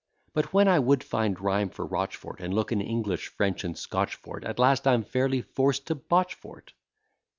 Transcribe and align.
But 0.33 0.51
when 0.51 0.67
I 0.67 0.79
would 0.79 1.03
find 1.03 1.39
rhyme 1.39 1.69
for 1.69 1.85
Rochfort, 1.85 2.39
And 2.39 2.55
look 2.55 2.71
in 2.71 2.81
English, 2.81 3.27
French, 3.27 3.63
and 3.63 3.77
Scotch 3.77 4.15
for't, 4.15 4.43
At 4.43 4.57
last 4.57 4.87
I'm 4.87 5.03
fairly 5.03 5.43
forced 5.43 5.85
to 5.85 5.93
botch 5.93 6.33
for't. 6.33 6.73